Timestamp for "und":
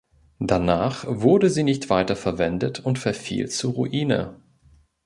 2.79-2.97